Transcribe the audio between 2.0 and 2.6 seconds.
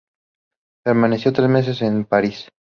París.